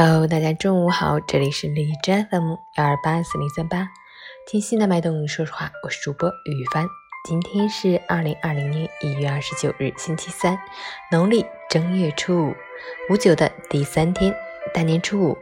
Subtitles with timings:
[0.00, 3.88] Hello，大家中午好，这里是荔枝 FM 幺二八四零三八，
[4.46, 6.86] 听心的脉动，说实话，我是主播雨帆。
[7.28, 10.56] 今天是二零二零年一月二十九日，星期三，
[11.10, 12.54] 农历正月初五，
[13.10, 14.32] 五九的第三天，
[14.72, 15.38] 大年初五，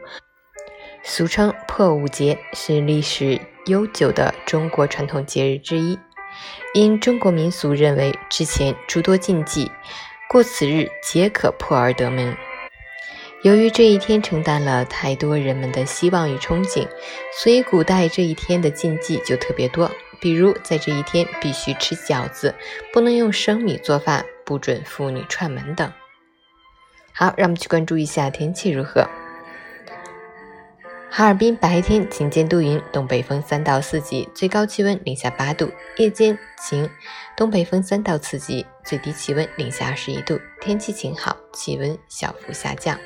[1.03, 5.99] 俗称破五节，是历史悠久的中国传统节日之一。
[6.73, 9.71] 因中国民俗认为之前诸多禁忌，
[10.27, 12.35] 过此日皆可破而得门。
[13.43, 16.87] 由于这一天承担了太多人们的希望与憧憬，
[17.41, 19.91] 所以古代这一天的禁忌就特别多。
[20.19, 22.55] 比如，在这一天必须吃饺子，
[22.91, 25.93] 不能用生米做饭，不准妇女串门等。
[27.13, 29.07] 好，让我们去关注一下天气如何。
[31.11, 36.89] 哈尔滨白天晴间多云，东北风三到四级，最高气温零下八度；夜间晴，
[37.35, 40.39] 东北风三到四级，最低气温零下二十一度。
[40.59, 42.99] 天气晴好，气温小幅下降。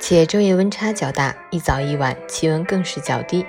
[0.00, 3.44] 且昼夜温差较大，一早一晚气温更是较低，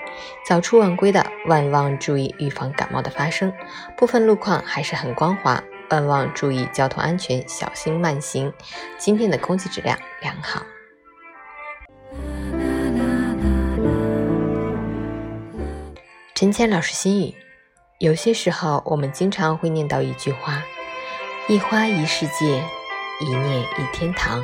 [0.46, 3.54] 早出晚归的万望注意预防感冒的发生。
[3.96, 8.52] 部分路况还是很光滑，万望注意交通安全，小心慢行。
[8.98, 10.64] 今天的空气质量良好。
[16.34, 17.36] 陈谦老师心语：
[18.00, 20.64] 有些时候，我们经常会念叨一句话
[21.48, 22.64] ：“一花一世界，
[23.22, 24.44] 一念一天堂。”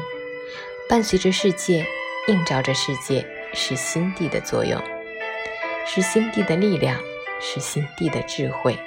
[0.88, 1.84] 伴随着世界，
[2.28, 4.80] 映照着世界，是心地的作用，
[5.84, 7.00] 是心地的力量，
[7.42, 8.78] 是心地的智慧。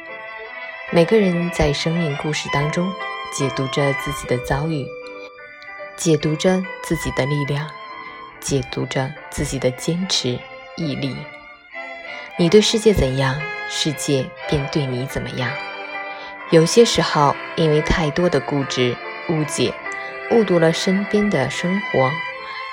[0.92, 2.88] 每个人在生命故事当中，
[3.36, 4.86] 解读着自己的遭遇，
[5.96, 7.68] 解读着自己的力量，
[8.38, 10.38] 解读着自己的坚持
[10.76, 11.16] 毅力。
[12.36, 13.34] 你对世界怎样，
[13.68, 15.50] 世界便对你怎么样。
[16.50, 18.94] 有些时候，因为太多的固执、
[19.30, 19.74] 误解。
[20.30, 22.10] 误读了身边的生活，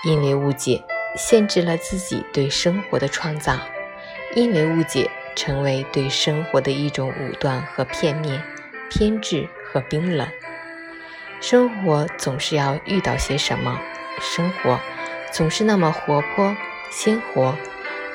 [0.03, 0.84] 因为误解
[1.16, 3.58] 限制了自己对生活的创造，
[4.36, 8.44] 因为误解成为对生活的一种武断和片面、
[8.90, 10.28] 偏执和冰冷。
[11.40, 13.80] 生活总是要遇到些什么？
[14.19, 14.80] 生活
[15.31, 16.56] 总是那么活泼、
[16.91, 17.56] 鲜活、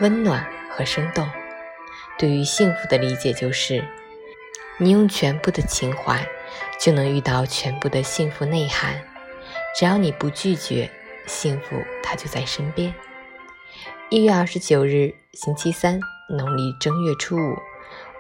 [0.01, 1.29] 温暖和生动。
[2.19, 3.83] 对于幸福的理解就是，
[4.79, 6.27] 你用全部的情怀，
[6.79, 9.01] 就能遇到全部的幸福内涵。
[9.79, 10.91] 只要你不拒绝，
[11.27, 12.93] 幸福它就在身边。
[14.09, 17.57] 一月二十九日，星期三，农历正月初五，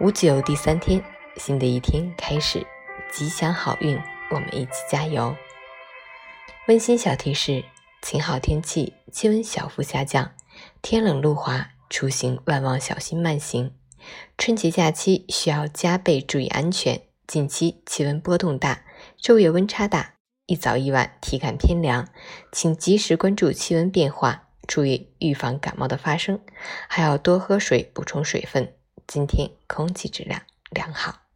[0.00, 1.02] 五九第三天，
[1.36, 2.64] 新的一天开始，
[3.10, 4.00] 吉祥好运，
[4.30, 5.34] 我们一起加油。
[6.68, 7.64] 温馨小提示：
[8.00, 10.30] 晴好天气，气温小幅下降，
[10.80, 13.74] 天冷路滑，出行万望小心慢行。
[14.38, 18.84] 春节假期需要加倍注意安全，近期气温波动大，
[19.20, 20.14] 昼夜温差大。
[20.50, 22.08] 一早一晚体感偏凉，
[22.50, 26.40] 请及时关注气温变化，注意预防感冒的发生，
[26.88, 28.74] 还要多喝水，补充水分。
[29.06, 31.29] 今天空气质量良好。